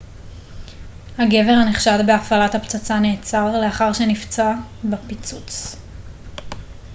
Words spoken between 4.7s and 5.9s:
בפיצוץ